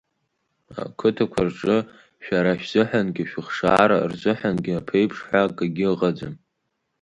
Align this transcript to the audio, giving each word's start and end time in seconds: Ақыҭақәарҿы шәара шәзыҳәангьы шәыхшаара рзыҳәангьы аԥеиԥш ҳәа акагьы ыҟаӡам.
Ақыҭақәарҿы 0.83 1.77
шәара 2.23 2.53
шәзыҳәангьы 2.61 3.23
шәыхшаара 3.29 3.97
рзыҳәангьы 4.11 4.73
аԥеиԥш 4.79 5.17
ҳәа 5.27 5.39
акагьы 5.45 5.85
ыҟаӡам. 5.93 6.33